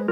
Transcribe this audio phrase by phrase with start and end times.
[0.00, 0.06] Hey,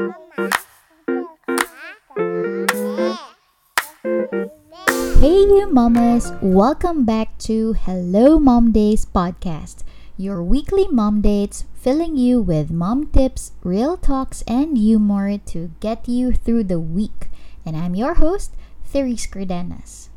[5.49, 6.31] you mamas!
[6.43, 9.85] Welcome back to Hello Mom Days podcast,
[10.19, 16.07] your weekly mom dates filling you with mom tips, real talks, and humor to get
[16.07, 17.31] you through the week.
[17.65, 18.53] And I'm your host,
[18.85, 20.11] Therese Cardenas.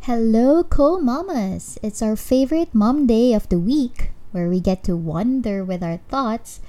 [0.00, 1.78] Hello, co mamas!
[1.82, 5.98] It's our favorite mom day of the week where we get to wander with our
[6.08, 6.60] thoughts,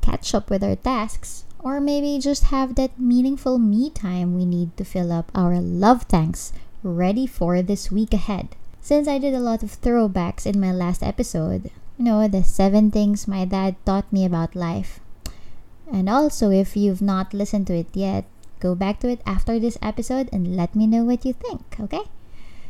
[0.00, 4.70] catch up with our tasks, or maybe just have that meaningful me time we need
[4.76, 6.52] to fill up our love tanks
[6.84, 8.54] ready for this week ahead.
[8.80, 12.92] Since I did a lot of throwbacks in my last episode, you know, the seven
[12.92, 15.00] things my dad taught me about life.
[15.90, 18.26] And also, if you've not listened to it yet,
[18.60, 22.06] go back to it after this episode and let me know what you think, okay?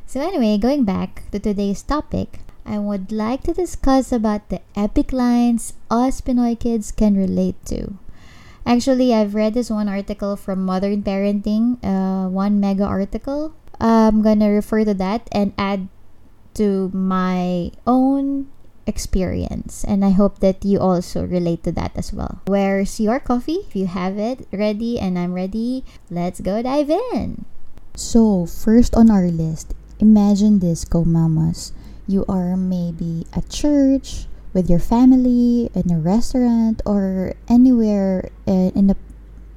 [0.06, 5.12] So, anyway, going back to today's topic, I would like to discuss about the epic
[5.12, 7.98] lines us Pinoy kids can relate to.
[8.66, 13.54] Actually, I've read this one article from Modern Parenting, uh, one mega article.
[13.78, 15.86] I'm gonna refer to that and add
[16.54, 18.50] to my own
[18.86, 19.84] experience.
[19.84, 22.42] And I hope that you also relate to that as well.
[22.46, 23.62] Where's your coffee?
[23.70, 27.44] If you have it ready and I'm ready, let's go dive in.
[27.94, 31.72] So, first on our list, imagine this, go mamas.
[32.06, 38.88] You are maybe at church, with your family in a restaurant or anywhere uh, in
[38.88, 38.96] a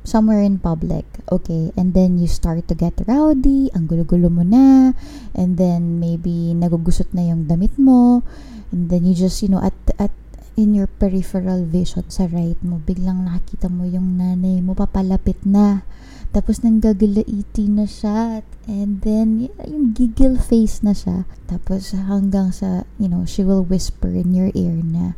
[0.04, 1.72] somewhere in public okay?
[1.80, 4.92] And then you start to get rowdy ang gulo-gulo mo na
[5.32, 8.28] and then maybe nagugusot na yung damit mo
[8.76, 10.12] and then you just you know at at
[10.60, 15.88] in your peripheral vision sa right mo biglang nakita mo yung nanay mo papalapit na
[16.30, 18.46] tapos nang gagalaiti na siya.
[18.70, 21.26] And then, yung giggle face na siya.
[21.50, 25.18] Tapos hanggang sa, you know, she will whisper in your ear na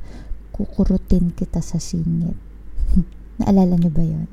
[0.56, 2.40] kukurutin kita sa singit.
[3.44, 4.28] Naalala niyo ba yun?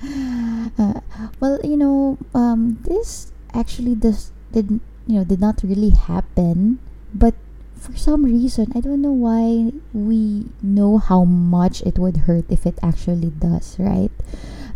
[0.80, 1.04] uh,
[1.44, 6.80] well, you know, um, this actually does, did, you know, did not really happen.
[7.12, 7.36] But
[7.76, 12.64] for some reason, I don't know why we know how much it would hurt if
[12.64, 14.10] it actually does, right?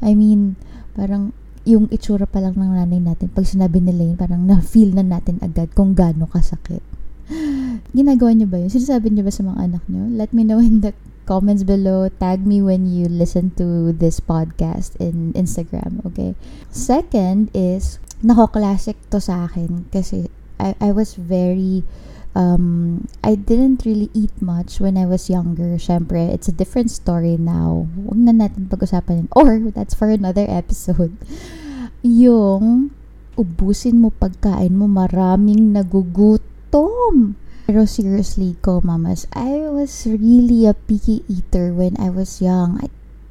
[0.04, 0.60] I mean,
[0.92, 1.32] parang
[1.68, 5.36] yung itsura pa lang ng nanay natin, pag sinabi nila yun, parang na-feel na natin
[5.44, 6.80] agad kung gaano kasakit.
[7.96, 8.72] Ginagawa niyo ba yun?
[8.72, 10.08] Sinasabi niyo ba sa mga anak niyo?
[10.08, 10.96] Let me know in the
[11.28, 12.08] comments below.
[12.08, 16.32] Tag me when you listen to this podcast in Instagram, okay?
[16.72, 20.26] Second is, nako-classic to sa akin kasi
[20.58, 21.86] I, I was very
[22.34, 25.78] um, I didn't really eat much when I was younger.
[25.80, 27.88] Syempre, it's a different story now.
[27.96, 29.28] Huwag na natin pag-usapan yun.
[29.32, 31.16] Or, that's for another episode.
[32.02, 32.92] Yung
[33.38, 37.38] ubusin mo pagkain mo, maraming nagugutom.
[37.68, 42.80] Pero seriously ko, mamas, I was really a picky eater when I was young.
[42.80, 42.88] I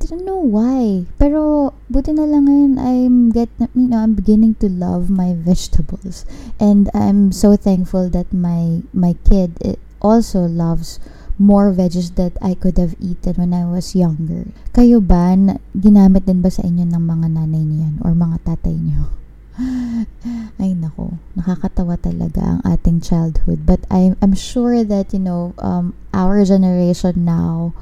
[0.08, 1.04] don't know why.
[1.20, 6.24] Pero buti na lang ngayon I'm get you know I'm beginning to love my vegetables
[6.58, 9.60] and I'm so thankful that my my kid
[10.00, 11.04] also loves
[11.38, 14.50] more veggies that I could have eaten when I was younger.
[14.74, 18.74] Kayo ba, na, ginamit din ba sa inyo ng mga nanay niyan or mga tatay
[18.74, 19.14] niyo?
[20.62, 23.70] Ay nako, nakakatawa talaga ang ating childhood.
[23.70, 27.74] But I'm, I'm sure that, you know, um, our generation now,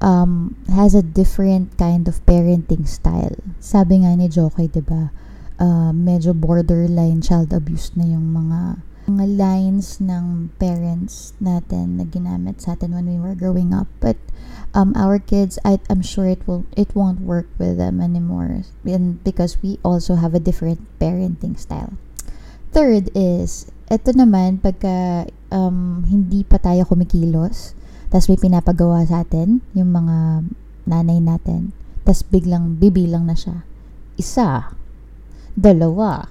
[0.00, 3.36] um, has a different kind of parenting style.
[3.60, 5.12] Sabi nga ni Jokoy, di ba,
[5.60, 8.80] uh, medyo borderline child abuse na yung mga
[9.10, 13.90] mga lines ng parents natin na ginamit sa atin when we were growing up.
[13.98, 14.14] But
[14.70, 19.18] um, our kids, I, I'm sure it will it won't work with them anymore, and
[19.26, 21.98] because we also have a different parenting style.
[22.70, 27.74] Third is, ito naman, pagka um, hindi pa tayo kumikilos,
[28.10, 30.42] tapos may pinapagawa sa atin, yung mga
[30.90, 31.70] nanay natin.
[32.02, 33.62] Tapos biglang bibilang na siya.
[34.18, 34.74] Isa,
[35.54, 36.26] dalawa,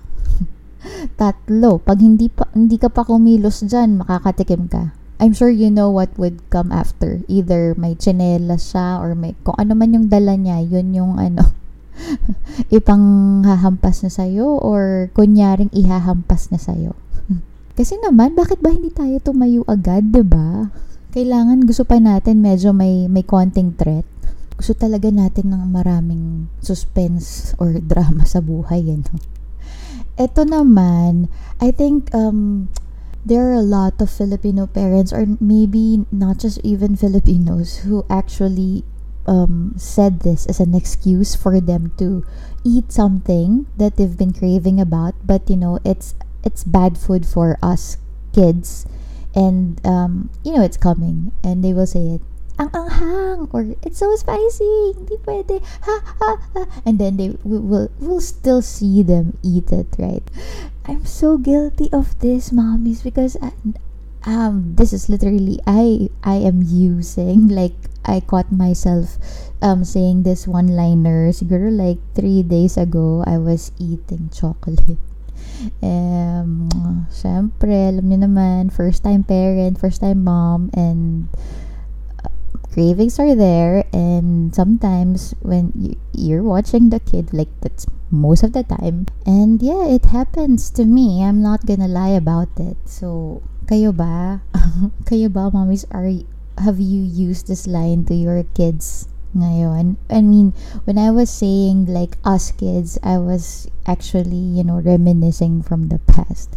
[1.20, 1.80] tatlo.
[1.80, 4.92] Pag hindi pa hindi ka pa kumilos diyan, makakatikim ka.
[5.20, 7.24] I'm sure you know what would come after.
[7.32, 11.56] Either may tsinelas siya or may kung ano man yung dala niya, yun yung ano
[12.76, 16.96] ipang hahampas na sa'yo or kunyaring ihahampas na sa'yo.
[17.80, 20.72] Kasi naman, bakit ba hindi tayo tumayo agad, 'di ba?
[21.10, 24.06] Kailangan gusto pa natin medyo may may konting threat.
[24.60, 29.18] Gusto talaga natin ng maraming suspense or drama sa buhay, ano.
[30.20, 31.32] Ito naman,
[31.64, 32.68] I think um
[33.26, 38.84] there are a lot of Filipino parents or maybe not just even Filipinos who actually
[39.28, 42.24] um, said this as an excuse for them to
[42.64, 47.60] eat something that they've been craving about but you know it's it's bad food for
[47.62, 47.98] us
[48.34, 48.88] kids
[49.36, 51.32] and um, you know it's coming.
[51.44, 52.22] And they will say it
[52.60, 55.64] ang anghang or it's so spicy hindi pwede.
[55.88, 56.62] Ha ha ha.
[56.84, 60.24] And then they we will will still see them eat it right?
[60.84, 63.56] I'm so guilty of this mommies because I,
[64.28, 69.16] um this is literally i i am using like i caught myself
[69.62, 75.00] um saying this one liner siguro like three days ago i was eating chocolate
[75.84, 76.68] um
[77.12, 81.28] syempre alam niyo naman first time parent first time mom and
[82.24, 82.32] uh,
[82.72, 88.56] cravings are there and sometimes when you, you're watching the kid like that's most of
[88.56, 93.42] the time and yeah it happens to me i'm not gonna lie about it so
[93.70, 94.42] Kayo ba?
[95.08, 96.10] Kayo ba, mommies, are
[96.58, 99.06] have you used this line to your kids
[99.36, 99.98] ngayon?
[100.10, 100.54] I mean,
[100.86, 106.00] when I was saying like us kids, I was actually, you know, reminiscing from the
[106.00, 106.54] past.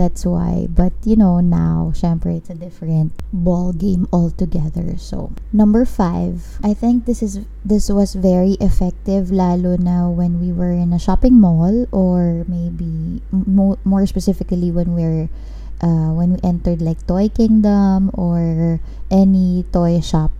[0.00, 0.66] That's why.
[0.70, 4.96] But, you know, now, syempre, it's a different ball game altogether.
[4.96, 10.56] So, number five, I think this is, this was very effective, lalo na when we
[10.56, 15.28] were in a shopping mall or maybe mo- more specifically when we're
[15.80, 18.80] uh, when we entered like Toy Kingdom or
[19.10, 20.30] any toy shop,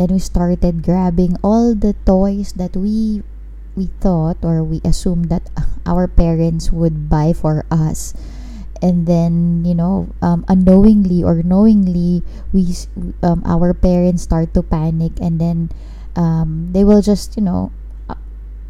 [0.00, 3.22] then we started grabbing all the toys that we
[3.76, 5.46] we thought or we assumed that
[5.86, 8.14] our parents would buy for us.
[8.80, 12.22] And then you know um, unknowingly or knowingly
[12.54, 12.74] we
[13.22, 15.70] um, our parents start to panic and then
[16.14, 17.72] um, they will just you know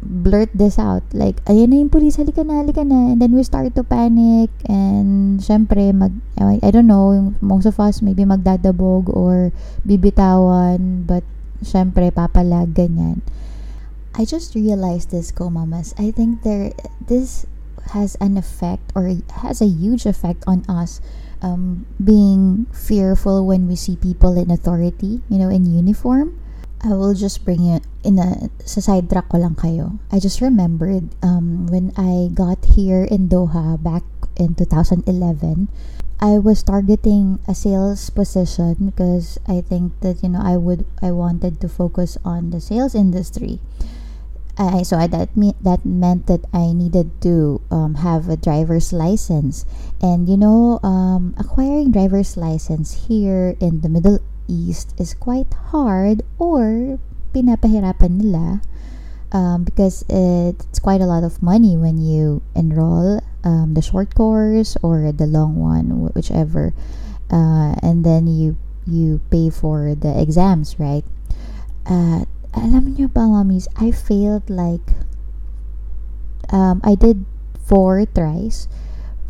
[0.01, 1.03] blurt this out.
[1.11, 3.13] Like, ayan na yung police, halika na, halika na.
[3.13, 4.49] And then we start to panic.
[4.67, 9.51] And, syempre, mag, I don't know, most of us maybe magdadabog or
[9.85, 11.05] bibitawan.
[11.07, 11.23] But,
[11.63, 13.21] syempre, papalag, ganyan.
[14.15, 15.93] I just realized this, ko mamas.
[15.97, 17.45] I think there, this
[17.93, 19.09] has an effect or
[19.43, 21.01] has a huge effect on us
[21.41, 26.35] um, being fearful when we see people in authority, you know, in uniform
[26.81, 29.99] I will just bring it in a sa side track ko lang kayo.
[30.15, 34.07] I just remembered um, when I got here in Doha back
[34.39, 35.67] in 2011,
[36.23, 41.11] I was targeting a sales position because I think that you know I would I
[41.11, 43.59] wanted to focus on the sales industry.
[44.59, 48.91] I, so I, that me, that meant that I needed to um, have a driver's
[48.91, 49.63] license,
[50.03, 56.25] and you know, um, acquiring driver's license here in the Middle East is quite hard
[56.41, 56.97] or
[57.29, 58.65] pinapahirapan nila
[59.31, 64.75] um, because it's quite a lot of money when you enroll um, the short course
[64.81, 66.73] or the long one, whichever,
[67.31, 68.57] uh, and then you
[68.87, 71.05] you pay for the exams, right?
[71.85, 72.25] Uh,
[72.57, 74.97] alam niyo ba, mommies, I failed like
[76.49, 78.67] um, I did four tries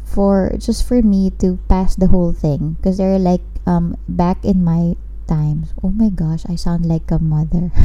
[0.08, 4.64] for just for me to pass the whole thing because they're like um back in
[4.64, 4.96] my
[5.30, 5.70] times.
[5.86, 7.70] Oh my gosh, I sound like a mother.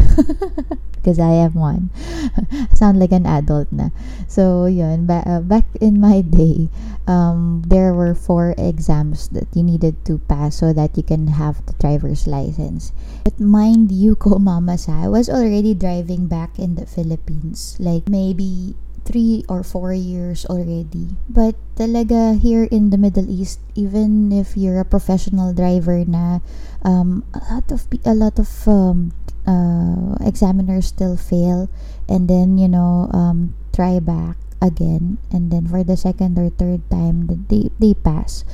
[1.05, 1.93] Because I am one.
[2.73, 3.93] sound like an adult na.
[4.25, 5.05] So, yun.
[5.05, 6.73] Ba- uh, back in my day,
[7.05, 11.61] um, there were four exams that you needed to pass so that you can have
[11.69, 12.97] the driver's license.
[13.21, 17.77] But mind you, ko mama sa, I was already driving back in the Philippines.
[17.77, 18.73] Like, maybe
[19.05, 21.17] three or four years already.
[21.29, 26.41] But talaga here in the Middle East, even if you're a professional driver na,
[26.83, 29.13] um, a lot of a lot of um,
[29.47, 31.69] uh, examiners still fail,
[32.09, 36.81] and then you know um, try back again, and then for the second or third
[36.91, 38.45] time, they they pass.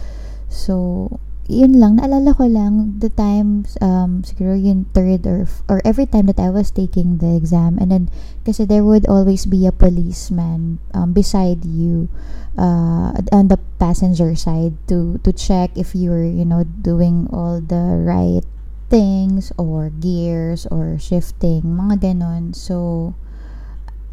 [0.51, 6.07] So yun lang, naalala ko lang the times, um, siguro yung third or, or every
[6.07, 8.05] time that I was taking the exam and then,
[8.47, 12.09] kasi there would always be a policeman um, beside you
[12.55, 17.99] uh, on the passenger side to, to check if you're, you know, doing all the
[17.99, 18.47] right
[18.89, 22.55] things or gears or shifting, mga ganon.
[22.55, 23.15] So,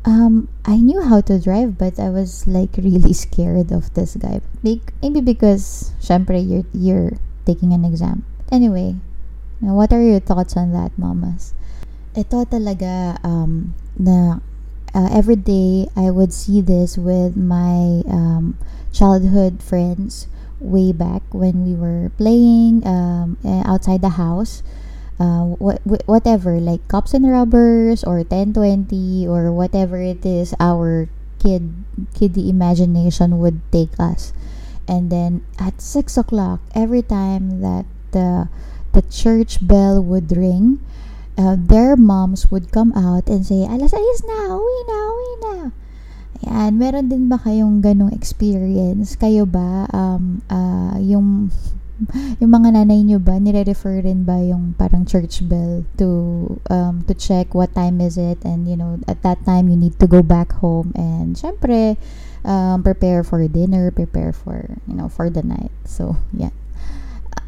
[0.05, 4.41] um, I knew how to drive, but I was like really scared of this guy.
[4.63, 8.27] Maybe because, syempre, you're you're taking an exam.
[8.51, 8.99] Anyway,
[9.63, 11.55] what are your thoughts on that, mamas?
[12.11, 14.43] Ito talaga um, na
[14.91, 18.59] uh, every day I would see this with my um,
[18.91, 20.27] childhood friends
[20.59, 24.65] way back when we were playing um, eh, outside the house
[25.19, 31.73] uh, wh- whatever like cops and robbers or 1020 or whatever it is our kid
[32.17, 34.33] kiddie imagination would take us
[34.87, 38.47] and then at six o'clock every time that the
[38.95, 40.79] the church bell would ring
[41.37, 45.53] uh, their moms would come out and say alas ayos na uwi na uwi na
[46.45, 49.17] Ayan, meron din ba kayong ganong experience?
[49.17, 51.49] Kayo ba, um, uh, yung
[52.39, 57.13] yung mga nanay nyo ba, nire-refer rin ba yung parang church bell to um, to
[57.17, 60.21] check what time is it and you know, at that time you need to go
[60.21, 61.97] back home and syempre
[62.47, 65.71] um, prepare for dinner, prepare for, you know, for the night.
[65.85, 66.55] So, yeah.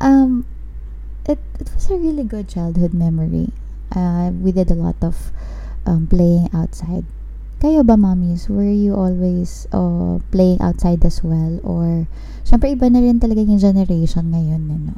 [0.02, 0.46] Um,
[1.26, 3.52] it, it was a really good childhood memory.
[3.96, 5.32] Uh, we did a lot of
[5.86, 7.06] um, playing outside.
[7.60, 8.48] Kayo ba, mommies?
[8.48, 11.60] Were you always uh, playing outside as well?
[11.60, 12.08] Or,
[12.48, 14.96] syempre, iba na rin talaga yung generation ngayon, ano?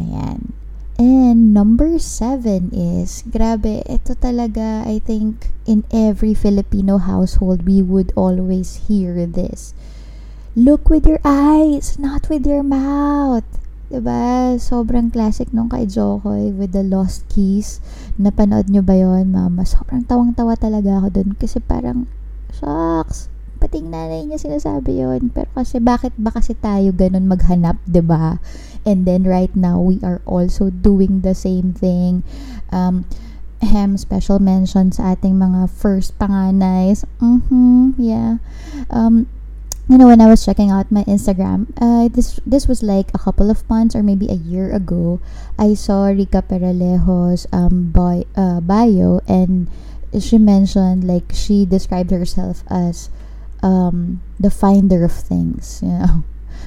[0.00, 0.56] Ayan.
[0.96, 8.16] And number seven is, grabe, ito talaga, I think, in every Filipino household, we would
[8.16, 9.76] always hear this.
[10.56, 13.44] Look with your eyes, not with your mouth.
[13.86, 14.58] Diba?
[14.58, 17.78] Sobrang classic nung kay Jokoy with the lost keys.
[18.18, 19.62] Napanood nyo ba yon mama?
[19.62, 22.10] Sobrang tawang-tawa talaga ako dun kasi parang,
[22.50, 28.42] shucks, pati nanay niya sinasabi yon Pero kasi bakit ba kasi tayo ganun maghanap, ba?
[28.86, 32.22] And then right now we are also doing the same thing.
[32.70, 33.06] Um
[33.64, 37.08] hem special mention sa ating mga first panganays.
[37.18, 38.38] Mhm, yeah.
[38.92, 39.26] Um
[39.88, 43.18] you know when I was checking out my Instagram, uh, this this was like a
[43.18, 45.20] couple of months or maybe a year ago.
[45.58, 49.70] I saw Rica Peralejo's um boy, uh, bio and
[50.18, 53.10] she mentioned like she described herself as
[53.62, 56.24] um the finder of things, you know.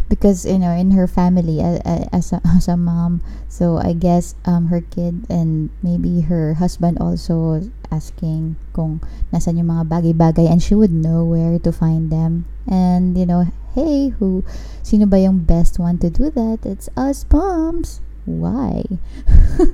[0.09, 4.67] Because you know in her family as a, as a mom, so I guess um
[4.73, 9.01] her kid and maybe her husband also asking kung
[9.33, 13.49] nasan yung mga bagay-bagay and she would know where to find them and, you know,
[13.73, 14.45] hey, who,
[14.85, 16.61] sino ba yung best one to do that?
[16.63, 18.01] It's us moms.
[18.29, 18.85] Why?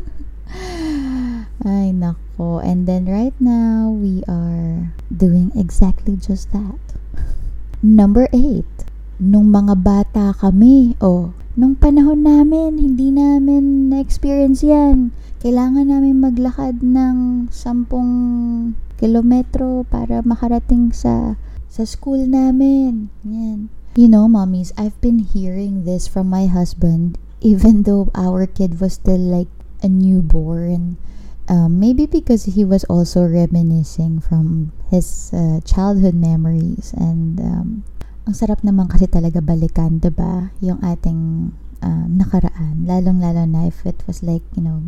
[1.66, 2.64] Ay, nako.
[2.64, 6.80] And then right now, we are doing exactly just that.
[7.84, 8.88] Number eight.
[9.16, 15.16] Nung mga bata kami, oh, nung panahon namin, hindi namin na-experience yan.
[15.40, 18.12] Kailangan namin maglakad ng sampung
[19.00, 21.40] kilometro para makarating sa
[21.72, 23.08] sa school namin.
[23.24, 23.72] Yan.
[23.96, 29.00] You know, mommies, I've been hearing this from my husband even though our kid was
[29.00, 29.48] still like
[29.84, 30.98] a newborn.
[31.48, 37.84] Um, maybe because he was also reminiscing from his uh, childhood memories and um,
[38.26, 40.50] ang sarap naman kasi talaga balikan, 'di ba?
[40.62, 41.54] Yung ating
[41.86, 44.82] um, nakaraan, lalong-lalo na if it was like, you know,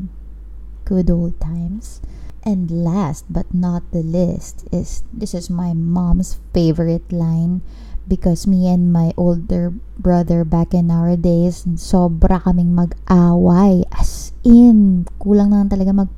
[0.90, 2.02] good old times.
[2.48, 7.60] And last but not the least is this is my mom's favorite line
[8.08, 13.84] because me and my older brother back in our days, sobra kaming mag-away.
[13.92, 16.12] As in, kulang na talaga mag,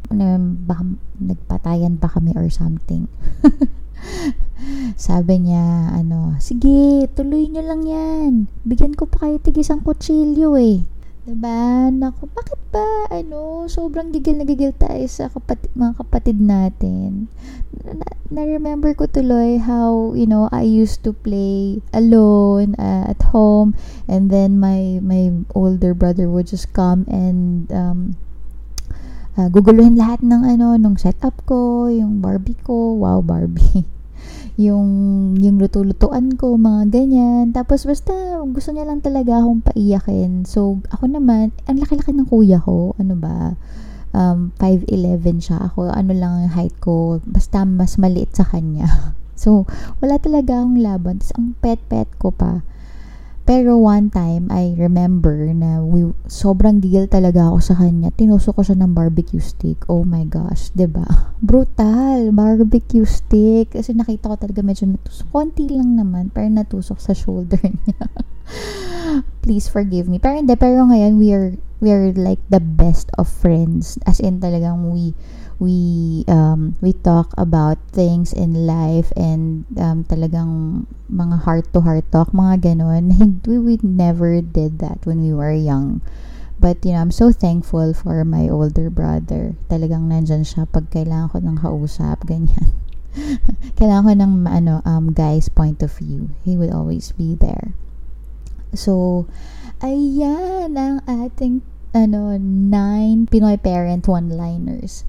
[0.69, 0.83] baka
[1.17, 3.09] nagpatayan pa kami or something.
[5.09, 8.31] Sabi niya, ano, sige, tuloy nyo lang yan.
[8.67, 10.83] Bigyan ko pa kayo tigisang kutsilyo eh.
[11.29, 11.93] Diba?
[11.93, 17.29] Naku, bakit ba, ano, sobrang gigil na gigil tayo sa kapatid, mga kapatid natin.
[18.33, 23.77] Na-remember ko tuloy how, you know, I used to play alone uh, at home
[24.09, 28.17] and then my my older brother would just come and um,
[29.39, 32.99] uh, guguluhin lahat ng ano, nung setup ko, yung Barbie ko.
[32.99, 33.87] Wow, Barbie.
[34.59, 34.89] yung
[35.39, 37.55] yung luto-lutuan ko, mga ganyan.
[37.55, 38.11] Tapos basta
[38.43, 40.43] gusto niya lang talaga akong paiyakin.
[40.43, 43.55] So ako naman, ang laki-laki ng kuya ko, ano ba?
[44.11, 45.57] Um 5'11 siya.
[45.71, 48.87] Ako ano lang yung height ko, basta mas maliit sa kanya.
[49.39, 49.63] So
[50.03, 51.23] wala talaga akong laban.
[51.23, 52.59] Tapos ang pet-pet ko pa
[53.49, 58.13] pero one time, I remember na we, sobrang gigil talaga ako sa kanya.
[58.13, 59.89] Tinusok ko siya ng barbecue stick.
[59.89, 61.05] Oh my gosh, ba diba?
[61.49, 63.73] Brutal, barbecue stick.
[63.73, 65.33] Kasi nakita ko talaga medyo natusok.
[65.33, 68.05] Konti lang naman, pero natusok sa shoulder niya.
[69.41, 70.21] Please forgive me.
[70.21, 73.97] Pero hindi, pero ngayon we are, we are like the best of friends.
[74.05, 75.15] As in talagang we,
[75.59, 82.07] we um, we talk about things in life and um, talagang mga heart to heart
[82.11, 83.11] talk mga ganon
[83.47, 86.01] we, we never did that when we were young.
[86.59, 89.55] But you know I'm so thankful for my older brother.
[89.71, 92.75] Talagang nandyan siya pag kailangan ko ng kausap ganyan.
[93.79, 96.35] Kailangan ko ng ano um guy's point of view.
[96.43, 97.71] He would always be there.
[98.75, 99.23] So
[99.79, 101.63] ayan ang ating
[101.95, 105.03] ano nine Pinoy parent one-liners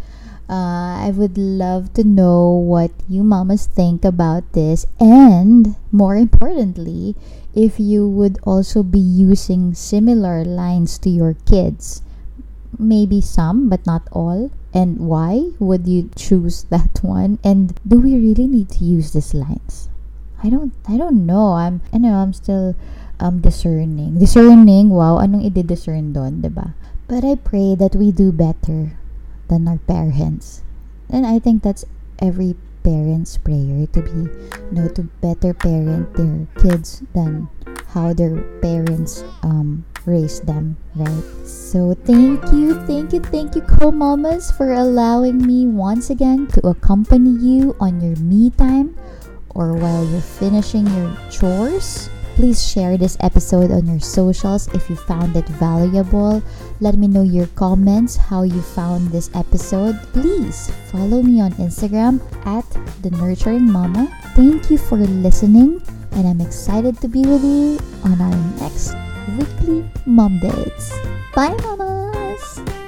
[0.51, 7.15] Uh, I would love to know what you mamas think about this, and more importantly,
[7.55, 12.03] if you would also be using similar lines to your kids.
[12.77, 14.51] Maybe some, but not all.
[14.75, 17.39] And why would you choose that one?
[17.47, 19.87] And do we really need to use these lines?
[20.43, 21.55] I don't I don't know.
[21.55, 22.75] I'm I know I'm still
[23.21, 24.19] um, discerning.
[24.19, 26.75] Discerning, wow, anong i-discern doon, ba?
[27.07, 28.99] But I pray that we do better
[29.53, 30.65] than our parents.
[31.13, 31.85] And I think that's
[32.19, 37.49] every parent's prayer to be you know to better parent their kids than
[37.93, 44.51] how their parents um raised them right so thank you thank you thank you co-mamas
[44.51, 48.97] for allowing me once again to accompany you on your me time
[49.53, 52.09] or while you're finishing your chores
[52.41, 56.43] Please share this episode on your socials if you found it valuable.
[56.81, 60.01] Let me know your comments, how you found this episode.
[60.17, 62.17] Please follow me on Instagram
[62.47, 62.65] at
[63.03, 64.09] The Nurturing Mama.
[64.33, 65.83] Thank you for listening,
[66.13, 67.77] and I'm excited to be with you
[68.09, 68.97] on our next
[69.37, 70.97] weekly mom dates.
[71.37, 72.80] Bye, mamas!